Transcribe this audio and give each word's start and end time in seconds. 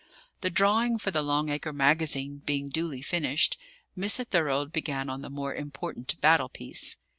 The 0.39 0.49
drawing 0.49 0.97
for 0.97 1.11
the 1.11 1.21
Long 1.21 1.49
Acre 1.49 1.71
Magazine 1.71 2.41
being 2.43 2.69
duly 2.69 3.03
finished, 3.03 3.55
Mr. 3.95 4.25
Thorold 4.25 4.71
began 4.71 5.11
on 5.11 5.21
the 5.21 5.29
more 5.29 5.53
important 5.53 6.19
battle 6.19 6.49
piece. 6.49 6.97